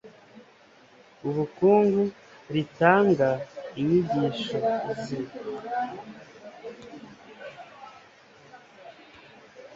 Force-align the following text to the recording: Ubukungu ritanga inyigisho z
Ubukungu 1.27 2.01
ritanga 2.53 3.29
inyigisho 3.79 4.57
z 5.01 5.03